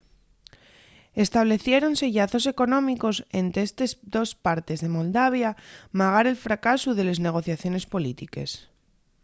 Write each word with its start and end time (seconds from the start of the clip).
estableciéronse 1.25 2.13
llazos 2.15 2.45
económicos 2.53 3.15
ente 3.41 3.59
estes 3.67 3.91
dos 4.15 4.29
partes 4.45 4.77
de 4.83 4.93
moldavia 4.97 5.51
magar 5.99 6.25
el 6.31 6.41
fracasu 6.45 6.89
de 6.93 7.03
les 7.07 7.21
negociaciones 7.27 7.85
polítiques 7.93 8.49